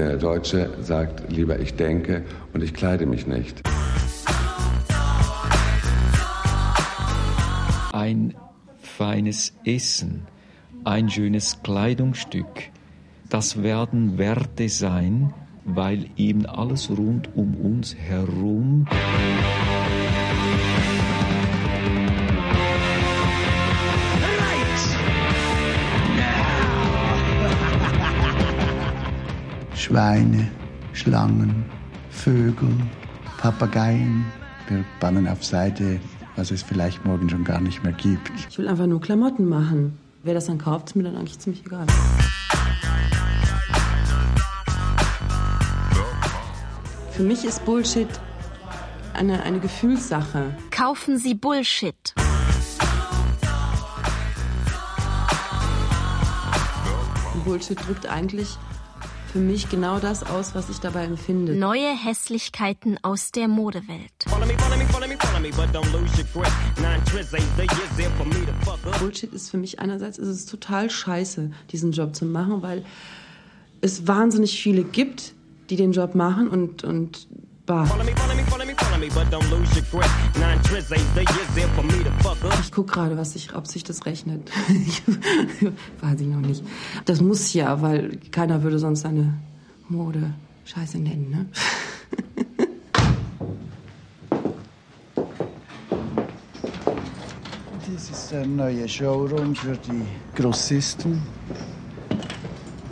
[0.00, 3.60] Der Deutsche sagt lieber, ich denke und ich kleide mich nicht.
[7.92, 8.34] Ein
[8.80, 10.22] feines Essen,
[10.84, 12.70] ein schönes Kleidungsstück,
[13.28, 15.34] das werden Werte sein,
[15.66, 18.86] weil eben alles rund um uns herum
[29.90, 30.48] Schweine,
[30.92, 31.64] Schlangen,
[32.10, 32.70] Vögel,
[33.38, 34.24] Papageien.
[34.68, 35.98] Wir bannen auf Seite,
[36.36, 38.30] was es vielleicht morgen schon gar nicht mehr gibt.
[38.48, 39.98] Ich will einfach nur Klamotten machen.
[40.22, 41.86] Wer das dann kauft, ist mir dann eigentlich ziemlich egal.
[47.10, 48.06] Für mich ist Bullshit
[49.14, 50.54] eine, eine Gefühlssache.
[50.70, 52.14] Kaufen Sie Bullshit.
[57.44, 58.56] Bullshit drückt eigentlich
[59.30, 61.54] für mich genau das aus, was ich dabei empfinde.
[61.54, 64.10] Neue Hässlichkeiten aus der Modewelt.
[68.98, 72.84] Bullshit ist für mich einerseits ist es total scheiße, diesen Job zu machen, weil
[73.80, 75.34] es wahnsinnig viele gibt,
[75.70, 77.28] die den Job machen und, und.
[82.60, 84.50] Ich gucke gerade, was sich, ob sich das rechnet.
[86.00, 86.64] Weiß ich noch nicht.
[87.04, 89.34] Das muss ja, weil keiner würde sonst seine
[89.88, 91.46] Mode Scheiße nennen, ne?
[97.86, 100.02] Dies ist ein neuer Showroom für die
[100.34, 101.22] Grossisten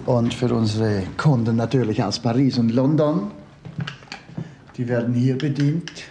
[0.07, 3.31] und für unsere Kunden natürlich aus Paris und London.
[4.79, 6.08] Die werden hier bedient.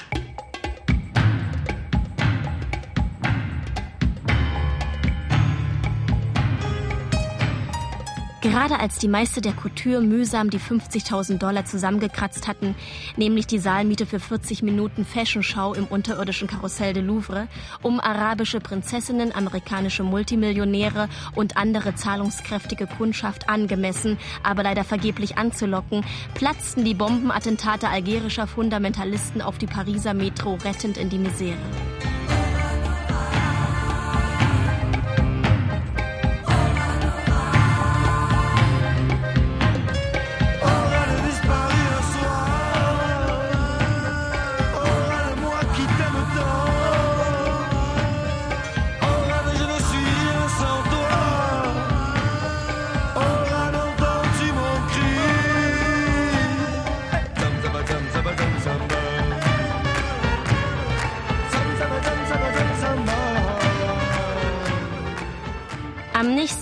[8.57, 12.73] Gerade als die Meister der Couture mühsam die 50.000 Dollar zusammengekratzt hatten,
[13.15, 17.49] nämlich die Saalmiete für 40 Minuten Fashion-Show im unterirdischen Karussell de Louvre,
[17.83, 26.03] um arabische Prinzessinnen, amerikanische Multimillionäre und andere zahlungskräftige Kundschaft angemessen, aber leider vergeblich anzulocken,
[26.33, 31.57] platzten die Bombenattentate algerischer Fundamentalisten auf die Pariser Metro rettend in die Misere.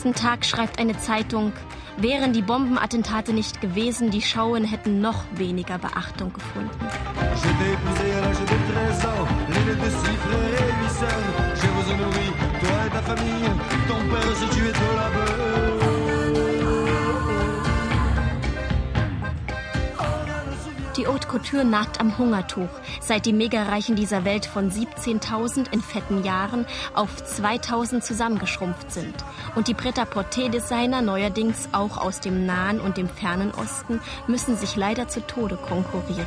[0.05, 1.51] Nächsten Tag schreibt eine Zeitung,
[1.97, 6.69] wären die Bombenattentate nicht gewesen, die Schauen hätten noch weniger Beachtung gefunden.
[14.53, 14.54] Die
[21.35, 22.69] Couture nagt am Hungertuch,
[23.01, 29.13] seit die Megareichen dieser Welt von 17.000 in fetten Jahren auf 2.000 zusammengeschrumpft sind
[29.53, 35.09] und die Pret-à-Porter-Designer neuerdings auch aus dem Nahen und dem Fernen Osten müssen sich leider
[35.09, 36.25] zu Tode konkurrieren.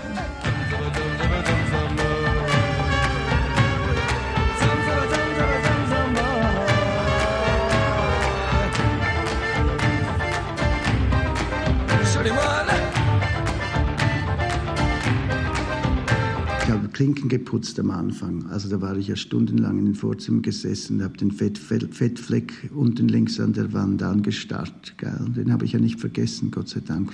[16.98, 18.46] Klinken geputzt am Anfang.
[18.46, 22.72] Also da war ich ja stundenlang in den Vorzimmern gesessen, habe den Fett, Fett, Fettfleck
[22.74, 24.94] unten links an der Wand angestarrt.
[24.96, 25.26] Gell?
[25.36, 27.12] Den habe ich ja nicht vergessen, Gott sei Dank.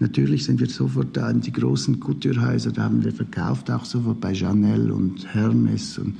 [0.00, 4.20] Natürlich sind wir sofort da in die großen Couturehäuser, da haben wir verkauft, auch sofort
[4.20, 6.16] bei Chanel und Hermes und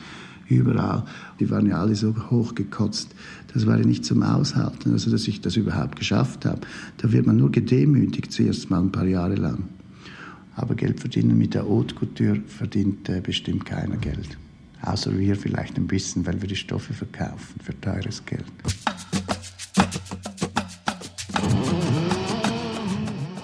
[0.49, 1.05] überall.
[1.41, 3.17] Die waren ja alle so hochgekotzt.
[3.53, 6.61] Das war ja nicht zum Aushalten, also dass ich das überhaupt geschafft habe.
[6.99, 9.65] Da wird man nur gedemütigt, zuerst mal ein paar Jahre lang.
[10.55, 14.37] Aber Geld verdienen mit der Haute Couture verdient äh, bestimmt keiner Geld.
[14.83, 18.45] Außer wir vielleicht ein bisschen, weil wir die Stoffe verkaufen für teures Geld.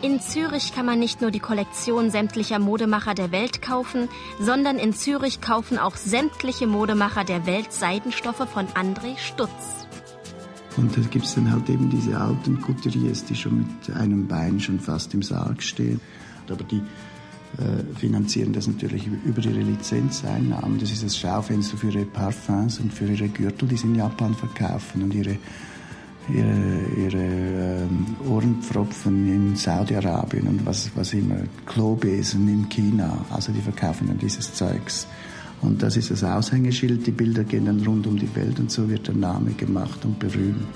[0.03, 4.09] In Zürich kann man nicht nur die Kollektion sämtlicher Modemacher der Welt kaufen,
[4.41, 9.87] sondern in Zürich kaufen auch sämtliche Modemacher der Welt Seidenstoffe von André Stutz.
[10.77, 14.61] Und da gibt es dann halt eben diese alten Couturiers, die schon mit einem Bein
[14.61, 16.01] schon fast im Sarg stehen.
[16.51, 16.83] Aber die
[17.57, 20.79] äh, finanzieren das natürlich über ihre Lizenzeinnahmen.
[20.79, 24.35] Das ist das Schaufenster für ihre Parfums und für ihre Gürtel, die sie in Japan
[24.35, 25.39] verkaufen und ihre,
[26.29, 33.25] ihre, ihre ähm, Ohrenpfropfen in Saudi-Arabien und was, was immer, Klobesen in China.
[33.31, 35.07] Also die verkaufen dann dieses Zeugs.
[35.63, 37.07] Und das ist das Aushängeschild.
[37.07, 40.19] Die Bilder gehen dann rund um die Welt und so wird der Name gemacht und
[40.19, 40.67] berühmt.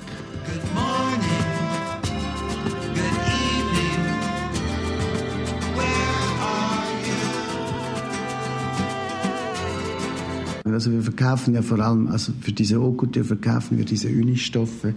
[10.72, 14.94] Also wir verkaufen ja vor allem, also für diese Haute verkaufen wir diese Unistoffe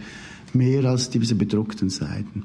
[0.54, 2.44] mehr als diese bedruckten Seiten.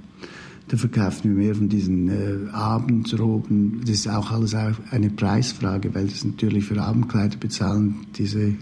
[0.69, 3.81] Da verkaufen wir mehr von diesen äh, Abendroben.
[3.81, 8.55] Das ist auch alles eine Preisfrage, weil das natürlich für Abendkleider bezahlen diese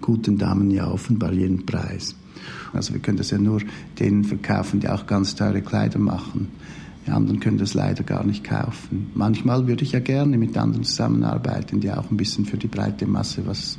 [0.00, 2.14] guten Damen ja offenbar jeden Preis.
[2.72, 3.60] Also wir können das ja nur
[4.00, 6.48] denen verkaufen, die auch ganz teure Kleider machen.
[7.06, 9.10] Die anderen können das leider gar nicht kaufen.
[9.14, 13.06] Manchmal würde ich ja gerne mit anderen zusammenarbeiten, die auch ein bisschen für die breite
[13.06, 13.78] Masse was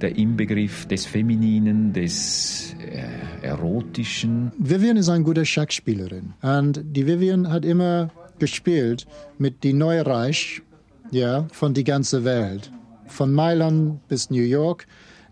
[0.00, 4.52] der Inbegriff des Femininen, des äh, Erotischen.
[4.58, 6.34] Vivian ist eine gute Schachspielerin.
[6.42, 9.06] Und die Vivian hat immer gespielt
[9.38, 10.62] mit die Neureich
[11.10, 12.70] ja, von die ganze Welt.
[13.06, 14.86] Von Mailand bis New York.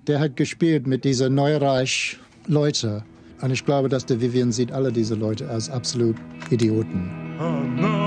[0.06, 3.02] Der hat gespielt mit dieser Neureich Leute.
[3.42, 6.16] Und ich glaube, dass der Vivian sieht alle diese Leute als absolut
[6.50, 7.10] Idioten.
[7.38, 8.06] Oh, no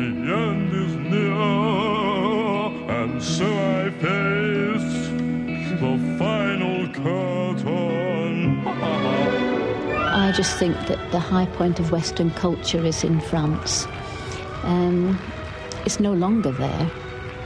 [0.00, 4.39] the end is near, and so I face
[10.40, 13.86] just think that the high point of Western culture is in France.
[14.64, 15.18] Um,
[15.84, 16.90] it's no longer there.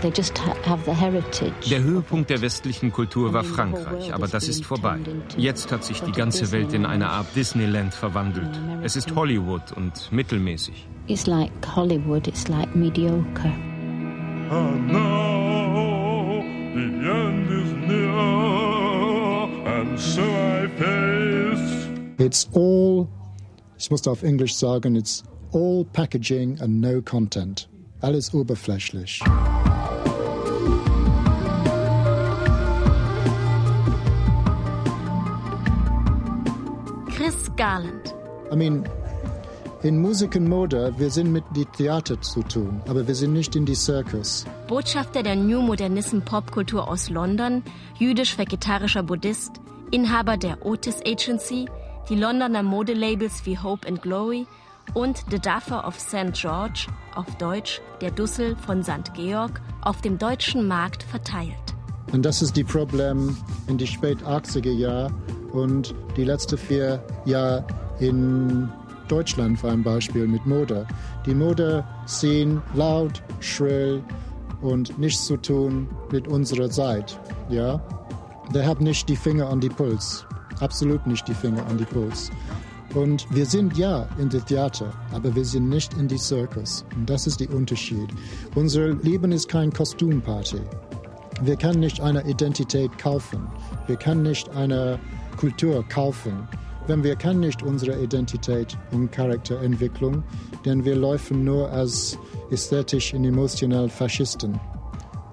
[0.02, 4.98] Der Höhepunkt der westlichen Kultur war Frankreich, aber das ist vorbei.
[5.38, 8.50] Jetzt hat sich die ganze Welt in eine Art Disneyland verwandelt.
[8.82, 10.86] Es ist Hollywood und mittelmäßig.
[11.06, 13.50] It's like Hollywood, it's like mediocre.
[14.50, 16.42] And now
[16.74, 18.10] the end is near,
[19.64, 21.43] and so I face.
[22.18, 23.08] It's all,
[23.78, 25.22] ich muss auf Englisch sagen, it's
[25.52, 27.68] all packaging and no content.
[28.00, 29.22] Alles oberflächlich.
[37.56, 38.14] Garland.
[38.52, 38.84] I mean,
[39.82, 43.54] in Musik und Mode, wir sind mit die Theater zu tun, aber wir sind nicht
[43.54, 44.44] in die Circus.
[44.68, 47.62] Botschafter der New Modernism Popkultur aus London,
[47.98, 49.52] jüdisch-vegetarischer Buddhist,
[49.90, 51.68] Inhaber der Otis Agency,
[52.08, 54.46] die Londoner Modelabels wie Hope and Glory
[54.92, 56.32] und The Duffer of St.
[56.34, 59.14] George, auf Deutsch der Dussel von St.
[59.14, 61.74] Georg, auf dem deutschen Markt verteilt.
[62.12, 63.36] Und das ist die Problem
[63.66, 65.10] in die spät 80er Jahre
[65.52, 67.66] und die letzten vier Jahre
[67.98, 68.68] in
[69.08, 70.86] Deutschland war ein Beispiel mit Mode.
[71.26, 74.02] Die Mode sehen laut, schrill
[74.60, 77.18] und nichts zu tun mit unserer Zeit.
[77.48, 77.80] Ja?
[78.54, 80.26] Der hat nicht die Finger an die Puls.
[80.64, 82.30] Absolut nicht die Finger an die Puls.
[82.94, 86.86] Und wir sind ja in der Theater, aber wir sind nicht in die Circus.
[86.96, 88.08] Und das ist der Unterschied.
[88.54, 90.60] Unser Leben ist kein Kostümparty.
[91.42, 93.46] Wir können nicht eine Identität kaufen.
[93.88, 94.98] Wir können nicht eine
[95.36, 96.48] Kultur kaufen,
[96.86, 100.22] wenn wir kann nicht unsere Identität und Charakterentwicklung,
[100.64, 102.16] denn wir laufen nur als
[102.50, 104.58] ästhetisch und emotional Faschisten.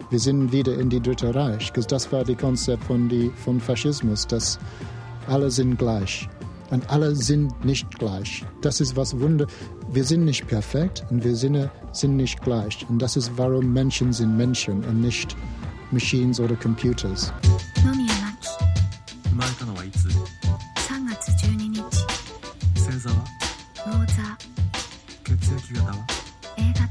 [0.09, 4.27] Wir sind wieder in die Dritte Reich, das war das Konzept von die, vom Faschismus,
[4.27, 4.59] dass
[5.26, 6.28] alle sind gleich.
[6.70, 8.44] Und alle sind nicht gleich.
[8.60, 9.46] Das ist was Wunder.
[9.92, 12.84] Wir sind nicht perfekt und wir sind, sind nicht gleich.
[12.88, 15.36] Und das ist, warum Menschen sind Menschen und nicht
[15.92, 17.32] Machines oder Computers.
[23.06, 23.24] 座は
[23.76, 24.22] 魚座
[25.24, 26.06] 血液型は
[26.56, 26.86] A 型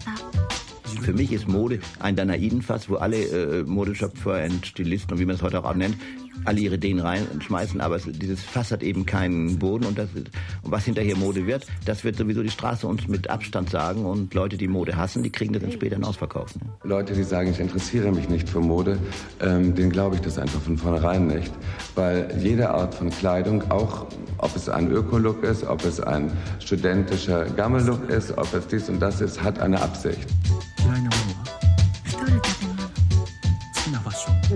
[1.01, 5.35] Für mich ist Mode ein Danaidenfass, wo alle äh, Modeschöpfer und Stilisten und wie man
[5.35, 5.97] es heute auch nennt,
[6.44, 10.30] alle ihre Ideen reinschmeißen, aber dieses Fass hat eben keinen Boden und, das, und
[10.62, 14.56] was hinterher Mode wird, das wird sowieso die Straße uns mit Abstand sagen und Leute,
[14.56, 16.54] die Mode hassen, die kriegen das dann später in Ausverkauf.
[16.56, 16.62] Ne?
[16.84, 18.99] Leute, die sagen, ich interessiere mich nicht für Mode,
[19.40, 21.52] ähm, denen glaube ich das einfach von vornherein nicht,
[21.94, 24.06] weil jede Art von Kleidung, auch
[24.38, 29.00] ob es ein Öko-Look ist, ob es ein studentischer Gammel-Look ist, ob es dies und
[29.00, 30.26] das ist, hat eine Absicht.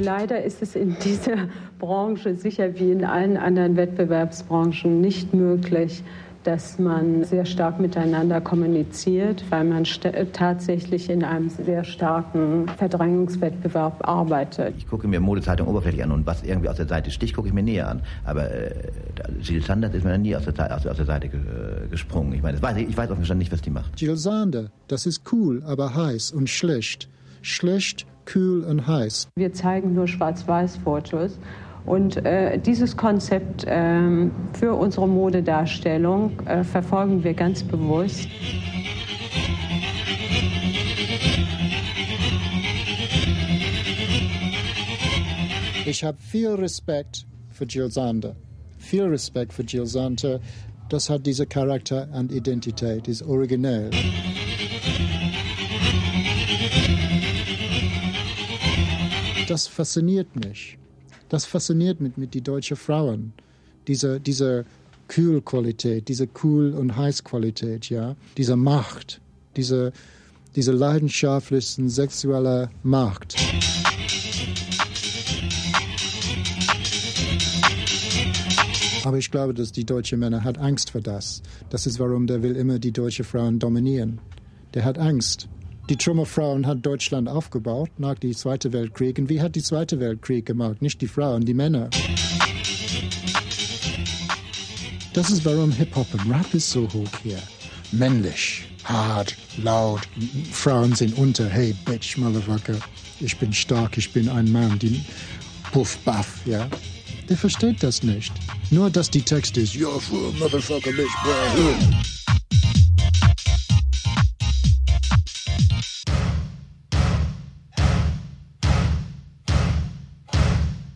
[0.04, 6.02] Leider ist es in dieser Branche sicher wie in allen anderen Wettbewerbsbranchen nicht möglich,
[6.44, 9.84] dass man sehr stark miteinander kommuniziert, weil man
[10.32, 14.75] tatsächlich in einem sehr starken Verdrängungswettbewerb arbeitet.
[14.76, 17.54] Ich gucke mir Modezeitung oberflächlich an und was irgendwie aus der Seite sticht, gucke ich
[17.54, 18.02] mir näher an.
[18.25, 18.75] Aber äh,
[19.40, 22.34] Jill Sanders ist mir nie aus der, aus, aus der Seite ge, äh, gesprungen.
[22.34, 23.99] Ich meine, weiß ich, ich weiß auf nicht, was die macht.
[23.99, 27.08] Jill Sander, das ist cool, aber heiß und schlecht.
[27.40, 29.28] Schlecht, kühl und heiß.
[29.37, 31.38] Wir zeigen nur Schwarz-Weiß-Fotos
[31.87, 38.28] und äh, dieses Konzept äh, für unsere Modedarstellung äh, verfolgen wir ganz bewusst.
[45.87, 48.35] Ich habe viel Respekt für Jill Sander.
[48.78, 50.40] Viel Respekt für Jill Sander.
[50.88, 53.90] Das hat dieser Charakter und Identität, ist originell.
[59.49, 60.79] Das fasziniert mich.
[61.29, 63.35] Das fasziniert mich mit den deutschen Frauen.
[63.87, 64.65] Diese, diese
[65.09, 69.21] Kühlqualität, diese Cool- und Heißqualität, ja, diese Macht,
[69.57, 69.93] diese,
[70.57, 73.37] diese leidenschaftlichen sexuelle Macht.
[79.05, 81.43] Aber ich glaube, dass die deutsche Männer hat Angst vor das.
[81.69, 84.21] Das ist warum der will immer die deutsche Frauen dominieren.
[84.73, 85.49] Der hat Angst.
[85.91, 89.19] Die Trümmerfrauen hat Deutschland aufgebaut nach dem Zweiten Weltkrieg.
[89.19, 90.81] Und wie hat die Zweite Weltkrieg gemacht?
[90.81, 91.91] Nicht die Frauen, die Männer.
[95.12, 97.38] Das ist warum Hip-Hop und Rap ist so hoch hier.
[97.93, 100.00] Männlich, hart, laut.
[100.50, 101.47] Frauen sind unter.
[101.49, 102.76] Hey, Bitch, Motherfucker.
[103.21, 104.79] Ich bin stark, ich bin ein Mann.
[104.79, 105.05] Die
[105.71, 106.67] Puff, Buff, ja.
[107.29, 108.33] Der versteht das nicht.
[108.71, 112.24] Nur, dass die Text ist, you're full, Motherfucker, Bitch, bro.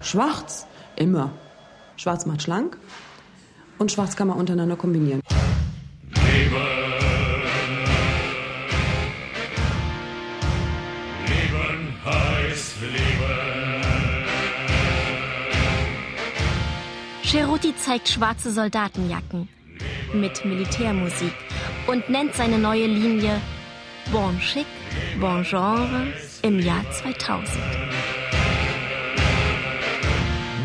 [0.09, 1.33] Schwarz, immer.
[1.99, 2.79] Schwarz macht schlank
[3.77, 5.21] und schwarz kann man untereinander kombinieren.
[6.15, 6.57] Leben.
[11.27, 13.83] Leben heißt Leben.
[17.23, 19.47] Cheruti zeigt schwarze Soldatenjacken
[20.15, 21.35] mit Militärmusik
[21.87, 23.43] und nennt seine neue Linie
[24.11, 24.65] Bon Chic,
[25.21, 27.88] Bon Genre im Jahr 2000.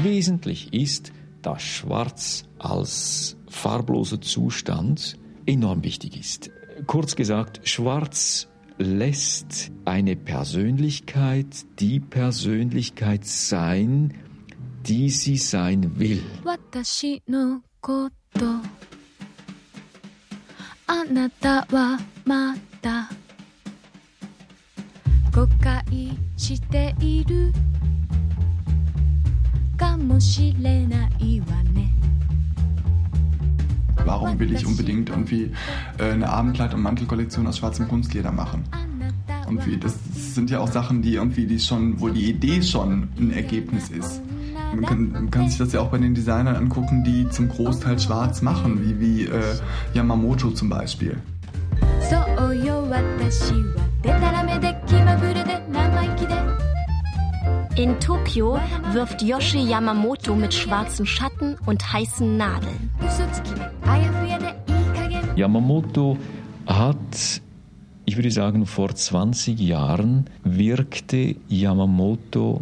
[0.03, 6.51] Wesentlich ist, dass Schwarz als farbloser Zustand enorm wichtig ist.
[6.87, 14.15] Kurz gesagt, Schwarz lässt eine Persönlichkeit die Persönlichkeit sein,
[14.87, 16.23] die sie sein will.
[20.91, 22.55] あなたはま
[30.23, 31.49] だ誤解している
[34.05, 35.51] Warum will ich unbedingt irgendwie
[35.99, 38.65] äh, eine Abendkleid- und Mantelkollektion aus schwarzem Kunstleder machen?
[39.47, 39.95] Irgendwie, das
[40.35, 44.23] sind ja auch Sachen, die irgendwie, die schon, wo die Idee schon ein Ergebnis ist.
[44.75, 47.99] Man kann, man kann, sich das ja auch bei den Designern angucken, die zum Großteil
[47.99, 49.43] schwarz machen, wie, wie äh,
[49.95, 51.17] Yamamoto zum Beispiel.
[52.09, 52.17] So,
[52.53, 52.79] yo,
[57.78, 58.60] in Tokio
[58.92, 62.92] wirft Yoshi Yamamoto mit schwarzen Schatten und heißen Nadeln.
[65.36, 66.18] Yamamoto
[66.68, 67.42] hat,
[68.06, 72.62] ich würde sagen, vor 20 Jahren wirkte Yamamoto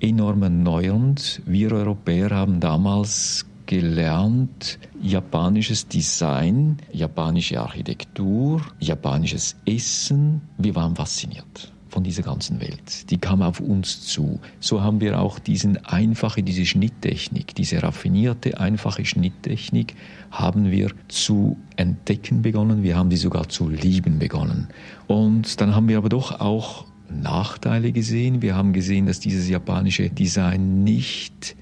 [0.00, 1.42] enorm erneuernd.
[1.46, 10.42] Wir Europäer haben damals gelernt, japanisches Design, japanische Architektur, japanisches Essen.
[10.58, 13.08] Wir waren fasziniert von dieser ganzen Welt.
[13.10, 14.40] Die kam auf uns zu.
[14.58, 19.94] So haben wir auch diesen einfache, diese Schnitttechnik, diese raffinierte, einfache Schnitttechnik
[20.32, 22.82] haben wir zu entdecken begonnen.
[22.82, 24.66] Wir haben die sogar zu lieben begonnen.
[25.06, 28.42] Und dann haben wir aber doch auch Nachteile gesehen.
[28.42, 31.54] Wir haben gesehen, dass dieses japanische Design nicht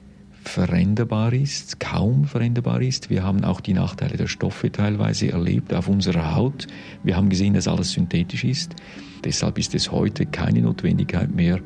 [0.42, 3.10] veränderbar ist, kaum veränderbar ist.
[3.10, 6.66] Wir haben auch die Nachteile der Stoffe teilweise erlebt auf unserer Haut.
[7.02, 8.74] Wir haben gesehen, dass alles synthetisch ist.
[9.24, 11.60] Deshalb ist es heute keine Notwendigkeit mehr,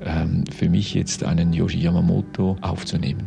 [0.00, 3.26] ähm, für mich jetzt einen Yoshi Yamamoto aufzunehmen.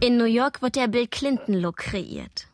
[0.00, 2.51] In New York wird der Bill Clinton-Look kreiert.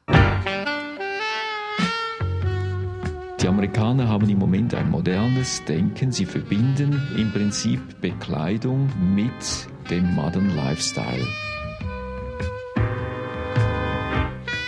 [3.48, 6.12] Die Amerikaner haben im Moment ein modernes Denken.
[6.12, 9.32] Sie verbinden im Prinzip Bekleidung mit
[9.90, 11.26] dem Modern Lifestyle.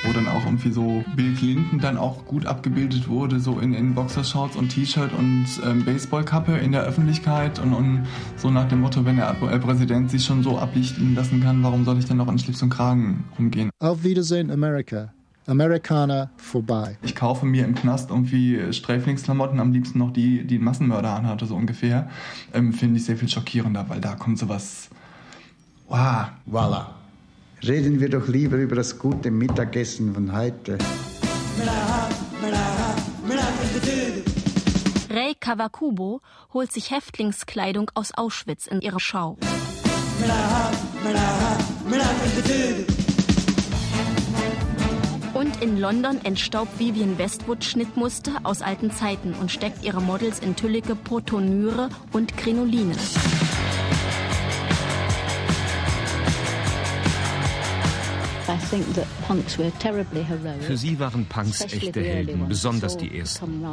[0.03, 3.95] wo dann auch irgendwie so Bill Clinton dann auch gut abgebildet wurde, so in, in
[3.95, 8.07] Boxershorts und T-Shirt und ähm, Baseballkappe in der Öffentlichkeit und, und
[8.37, 11.99] so nach dem Motto, wenn der Präsident sich schon so ablichten lassen kann, warum soll
[11.99, 13.69] ich dann noch in Schlips und Kragen rumgehen?
[13.79, 15.13] Auf Wiedersehen, Amerika.
[15.47, 16.97] Amerikaner vorbei.
[17.03, 21.47] Ich kaufe mir im Knast irgendwie Sträflingsklamotten, am liebsten noch die, die ein Massenmörder anhatte,
[21.47, 22.09] so ungefähr.
[22.53, 24.89] Ähm, Finde ich sehr viel schockierender, weil da kommt sowas.
[25.89, 26.27] Wow.
[26.47, 26.95] Voila.
[27.67, 30.79] Reden wir doch lieber über das gute Mittagessen von heute.
[35.11, 36.21] Rei Kawakubo
[36.55, 39.37] holt sich Häftlingskleidung aus Auschwitz in ihre Schau.
[45.81, 50.95] In London entstaubt Vivian Westwood Schnittmuster aus alten Zeiten und steckt ihre Models in tüllige
[50.95, 52.95] Potonyre und Krinoline.
[60.61, 63.65] Für sie waren Punks echte Helden, besonders die ersten.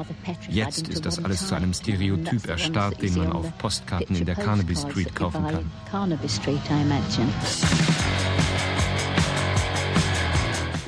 [0.49, 4.77] Jetzt ist das alles zu einem Stereotyp erstarrt, den man auf Postkarten in der Carnaby
[4.77, 5.69] Street kaufen kann.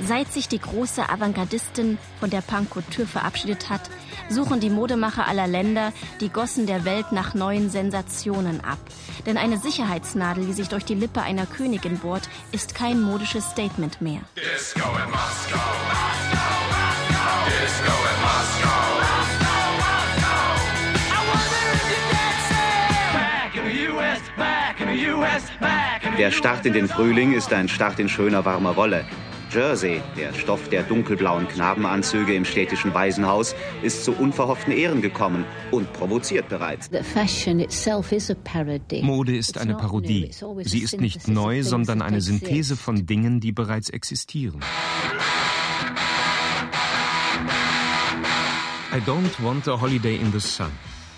[0.10, 3.82] Seit sich die große Avantgardistin von der Punkkultur verabschiedet hat,
[4.28, 8.80] suchen die Modemacher aller Länder die Gossen der Welt nach neuen Sensationen ab.
[9.28, 14.02] Denn eine Sicherheitsnadel, die sich durch die Lippe einer Königin bohrt, ist kein modisches Statement
[14.02, 14.22] mehr.
[14.36, 15.62] Disco in Moscow.
[17.46, 18.80] Disco in Moscow.
[26.18, 29.06] Der Start in den Frühling ist ein Start in schöner warmer Wolle.
[29.52, 35.92] Jersey, der Stoff der dunkelblauen Knabenanzüge im städtischen Waisenhaus, ist zu unverhofften Ehren gekommen und
[35.94, 36.90] provoziert bereits.
[39.02, 40.30] Mode ist eine Parodie.
[40.62, 44.60] Sie ist nicht neu, sondern eine Synthese von Dingen, die bereits existieren.
[48.92, 50.72] I don't want a holiday in the sun.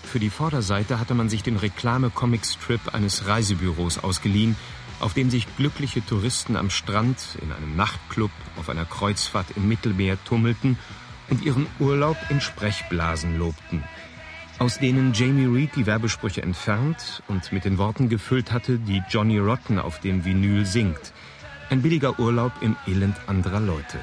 [0.04, 4.56] Für die Vorderseite hatte man sich den Reklame-Comic-Strip eines Reisebüros ausgeliehen,
[5.02, 10.16] auf dem sich glückliche Touristen am Strand, in einem Nachtclub, auf einer Kreuzfahrt im Mittelmeer
[10.24, 10.78] tummelten
[11.28, 13.82] und ihren Urlaub in Sprechblasen lobten,
[14.58, 19.38] aus denen Jamie Reed die Werbesprüche entfernt und mit den Worten gefüllt hatte, die Johnny
[19.38, 21.12] Rotten auf dem Vinyl singt.
[21.68, 23.98] Ein billiger Urlaub im Elend anderer Leute.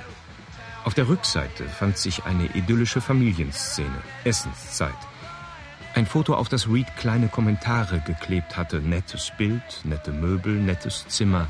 [0.83, 5.08] Auf der Rückseite fand sich eine idyllische Familienszene, Essenszeit.
[5.95, 8.79] Ein Foto, auf das Reed kleine Kommentare geklebt hatte.
[8.79, 11.47] Nettes Bild, nette Möbel, nettes Zimmer.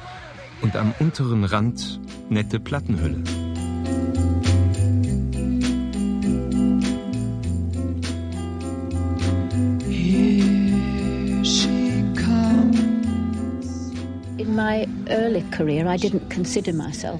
[0.61, 1.99] Und am unteren Rand
[2.29, 3.23] nette Plattenhülle.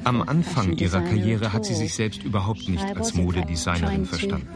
[0.04, 4.48] Am Anfang ihrer Karriere hat sie sich selbst überhaupt nicht als Modedesignerin verstanden.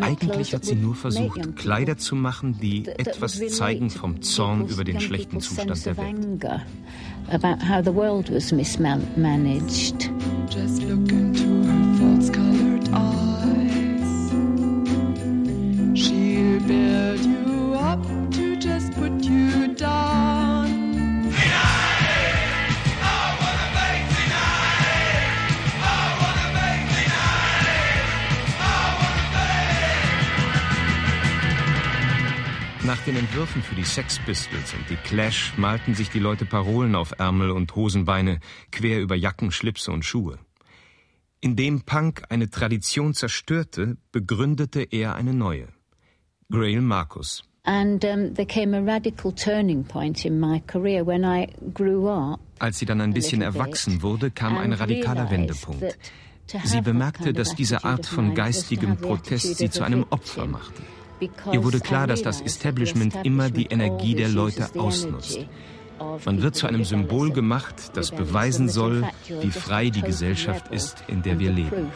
[0.00, 5.00] Eigentlich hat sie nur versucht, Kleider zu machen, die etwas zeigen vom Zorn über den
[5.00, 6.44] schlechten Zustand der Welt.
[32.86, 36.94] Nach den Entwürfen für die Sex Pistols und die Clash malten sich die Leute Parolen
[36.94, 38.38] auf Ärmel und Hosenbeine,
[38.70, 40.38] quer über Jacken, Schlipse und Schuhe.
[41.40, 45.66] Indem Punk eine Tradition zerstörte, begründete er eine neue.
[46.48, 47.42] Grail Marcus.
[47.64, 52.38] And um, there came a radical turning point in my career when I grew up.
[52.60, 55.98] Als sie dann ein bisschen erwachsen wurde, kam ein radikaler Wendepunkt.
[56.62, 60.82] Sie bemerkte, dass diese Art von geistigem Protest sie zu einem Opfer machte.
[61.20, 65.46] Ihr wurde klar, dass das Establishment immer die Energie der Leute ausnutzt.
[66.24, 69.04] Man wird zu einem Symbol gemacht, das beweisen soll,
[69.40, 71.90] wie frei die Gesellschaft ist, in der wir leben.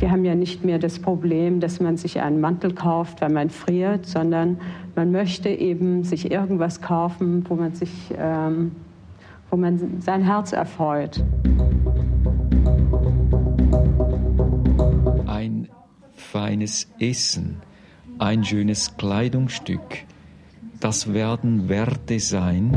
[0.00, 3.50] Wir haben ja nicht mehr das Problem, dass man sich einen Mantel kauft, weil man
[3.50, 4.58] friert, sondern
[4.96, 8.72] man möchte eben sich irgendwas kaufen, wo man sich ähm,
[9.50, 11.22] wo man sein Herz erfreut.
[15.26, 15.68] Ein
[16.14, 17.56] feines Essen,
[18.18, 20.04] ein schönes Kleidungsstück,
[20.78, 22.72] das werden Werte sein.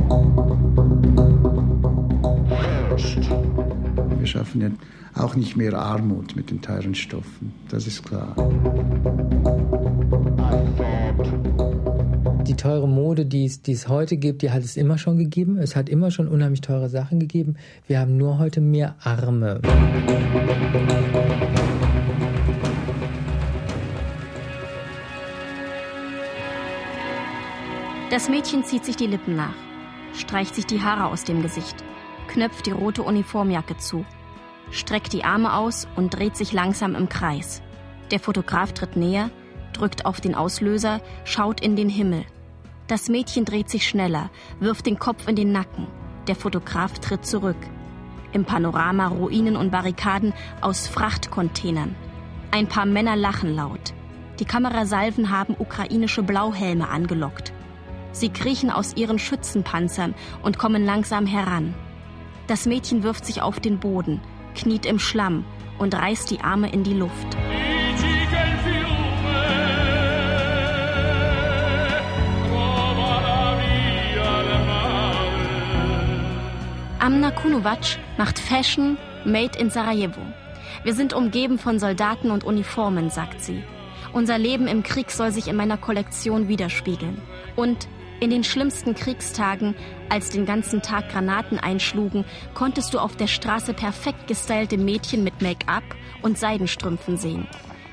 [4.20, 4.70] Wir schaffen ja
[5.22, 8.36] auch nicht mehr Armut mit den teuren Stoffen, das ist klar.
[12.48, 15.58] Die teure Mode, die es, die es heute gibt, die hat es immer schon gegeben.
[15.58, 17.56] Es hat immer schon unheimlich teure Sachen gegeben.
[17.88, 19.62] Wir haben nur heute mehr Arme.
[28.10, 29.56] Das Mädchen zieht sich die Lippen nach,
[30.14, 31.78] streicht sich die Haare aus dem Gesicht,
[32.28, 34.06] knöpft die rote Uniformjacke zu,
[34.70, 37.62] streckt die Arme aus und dreht sich langsam im Kreis.
[38.12, 39.32] Der Fotograf tritt näher,
[39.72, 42.26] drückt auf den Auslöser, schaut in den Himmel.
[42.94, 44.30] Das Mädchen dreht sich schneller,
[44.60, 45.88] wirft den Kopf in den Nacken.
[46.28, 47.58] Der Fotograf tritt zurück.
[48.34, 51.96] Im Panorama Ruinen und Barrikaden aus Frachtcontainern.
[52.52, 53.96] Ein paar Männer lachen laut.
[54.40, 57.52] Die Kamerasalven haben ukrainische Blauhelme angelockt.
[58.12, 61.74] Sie kriechen aus ihren Schützenpanzern und kommen langsam heran.
[62.46, 64.22] Das Mädchen wirft sich auf den Boden,
[64.54, 65.46] kniet im Schlamm
[65.80, 67.36] und reißt die Arme in die Luft.
[77.44, 80.22] Kunovac macht Fashion made in Sarajevo.
[80.86, 83.62] Wir sind umgeben von Soldaten und Uniformen, sagt sie.
[84.14, 87.22] Unser Leben im Krieg soll sich in meiner Kollektion widerspiegeln.
[87.58, 87.90] Und
[88.22, 89.76] in den schlimmsten Kriegstagen,
[90.08, 95.42] als den ganzen Tag Granaten einschlugen, konntest du auf der Straße perfekt gestylte Mädchen mit
[95.42, 95.84] Make-up
[96.22, 97.46] und Seidenstrümpfen sehen.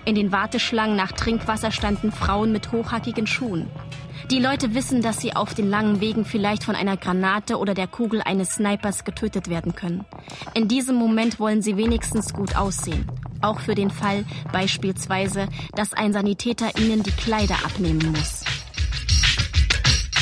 [0.05, 3.69] In den Warteschlangen nach Trinkwasser standen Frauen mit hochhackigen Schuhen.
[4.31, 7.89] Die Leute wissen, dass sie auf den langen Wegen vielleicht von einer Granate oder der
[7.89, 10.05] Kugel eines Snipers getötet werden können.
[10.55, 13.11] In diesem Moment wollen sie wenigstens gut aussehen.
[13.41, 18.45] Auch für den Fall beispielsweise, dass ein Sanitäter ihnen die Kleider abnehmen muss.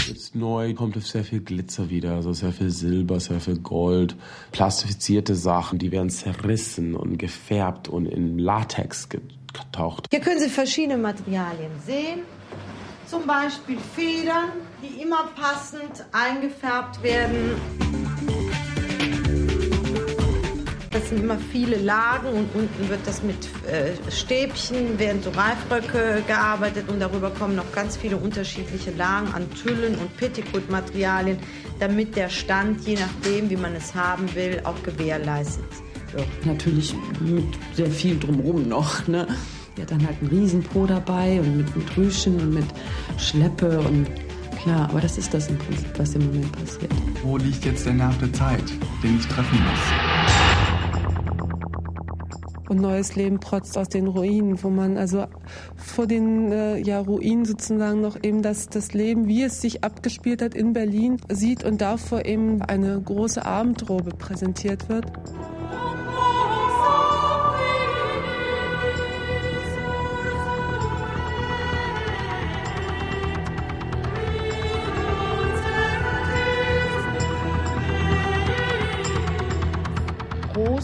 [0.06, 4.16] Jetzt neu kommt es sehr viel Glitzer wieder, also sehr viel Silber, sehr viel Gold,
[4.52, 10.06] plastifizierte Sachen, die werden zerrissen und gefärbt und in Latex getaucht.
[10.10, 12.20] Hier können Sie verschiedene Materialien sehen.
[13.08, 14.50] Zum Beispiel Federn,
[14.82, 17.54] die immer passend eingefärbt werden.
[20.90, 26.22] Das sind immer viele Lagen und unten wird das mit äh, Stäbchen, werden so Reifröcke
[26.26, 31.38] gearbeitet und darüber kommen noch ganz viele unterschiedliche Lagen an Tüllen und Petticoat-Materialien,
[31.80, 35.64] damit der Stand, je nachdem, wie man es haben will, auch gewährleistet
[36.12, 36.26] wird.
[36.44, 39.06] Natürlich mit sehr viel drumherum noch.
[39.08, 39.26] Ne?
[39.78, 42.66] Die hat dann halt einen Riesenpo dabei und mit, mit Rüschen und mit
[43.16, 44.08] Schleppe und
[44.60, 46.90] klar, aber das ist das im Prinzip, was im Moment passiert.
[47.22, 48.64] Wo liegt jetzt der Nerv der Zeit,
[49.04, 49.78] den ich treffen muss?
[52.68, 55.26] Und neues Leben protzt aus den Ruinen, wo man also
[55.76, 60.42] vor den äh, ja, Ruinen sozusagen noch eben das, das Leben, wie es sich abgespielt
[60.42, 65.06] hat in Berlin, sieht und davor eben eine große Abendrobe präsentiert wird.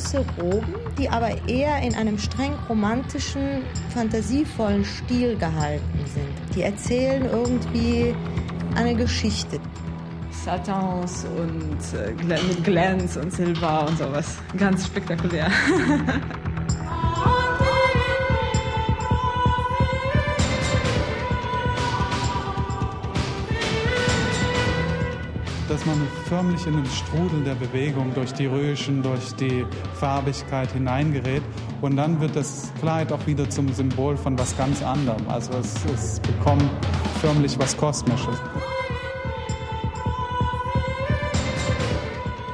[0.04, 3.62] Große Roben, die aber eher in einem streng romantischen,
[3.92, 6.54] fantasievollen Stil gehalten sind.
[6.54, 8.14] Die erzählen irgendwie
[8.74, 9.60] eine Geschichte.
[10.44, 14.36] Satins und äh, mit Glänz und Silber und sowas.
[14.58, 15.50] Ganz spektakulär.
[25.74, 31.42] dass man förmlich in den Strudel der Bewegung durch die Röschen, durch die Farbigkeit hineingerät.
[31.80, 35.28] Und dann wird das Kleid auch wieder zum Symbol von was ganz anderem.
[35.28, 36.70] Also es, es bekommt
[37.20, 38.36] förmlich was Kosmisches.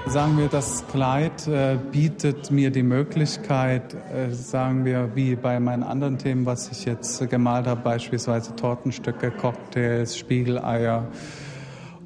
[0.07, 5.83] Sagen wir, das Kleid äh, bietet mir die Möglichkeit, äh, sagen wir, wie bei meinen
[5.83, 11.07] anderen Themen, was ich jetzt gemalt habe, beispielsweise Tortenstücke, Cocktails, Spiegeleier,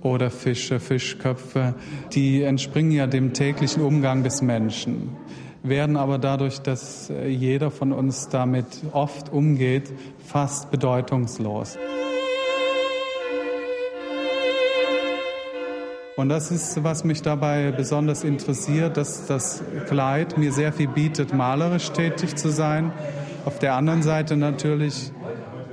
[0.04, 1.74] oder Fische, Fischköpfe,
[2.12, 5.16] die entspringen ja dem täglichen Umgang des Menschen,
[5.62, 9.90] werden aber dadurch, dass äh, jeder von uns damit oft umgeht,
[10.24, 11.78] fast bedeutungslos.
[16.16, 21.32] Und das ist, was mich dabei besonders interessiert, dass das Kleid mir sehr viel bietet,
[21.32, 22.92] malerisch tätig zu sein.
[23.46, 25.10] Auf der anderen Seite natürlich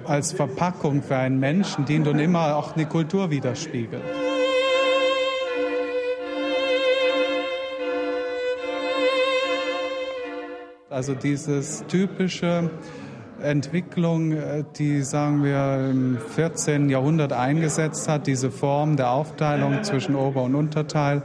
[0.06, 4.21] als Verpackung für einen Menschen dient und immer auch eine Kultur widerspiegelt.
[10.92, 12.70] Also dieses typische
[13.42, 16.90] Entwicklung, äh, die, sagen wir, im 14.
[16.90, 21.22] Jahrhundert eingesetzt hat, diese Form der Aufteilung zwischen Ober- und Unterteil.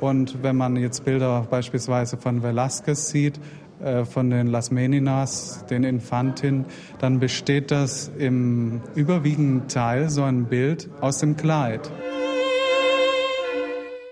[0.00, 3.38] Und wenn man jetzt Bilder beispielsweise von Velázquez sieht,
[3.84, 6.64] äh, von den Las Meninas, den Infantin,
[6.98, 11.90] dann besteht das im überwiegenden Teil so ein Bild aus dem Kleid.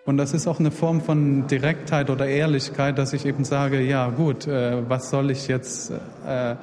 [0.06, 4.08] Und das ist auch eine Form von Direktheit oder Ehrlichkeit, dass ich eben sage, ja
[4.08, 5.90] gut, äh, was soll ich jetzt
[6.24, 6.54] äh,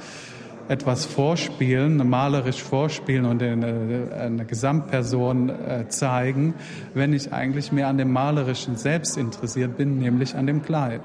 [0.69, 6.53] etwas vorspielen, malerisch vorspielen und eine, eine Gesamtperson äh, zeigen,
[6.93, 11.01] wenn ich eigentlich mehr an dem Malerischen selbst interessiert bin, nämlich an dem Kleid.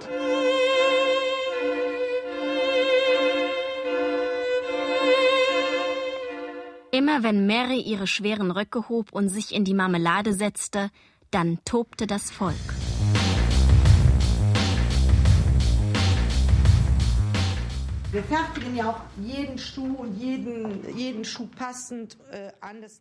[6.92, 10.90] Immer wenn Mary ihre schweren Röcke hob und sich in die Marmelade setzte,
[11.30, 12.54] dann tobte das Volk.
[18.10, 22.80] Wir fertigen ja auch jeden Schuh und jeden, jeden Schuh passend äh, an.
[22.80, 23.00] Das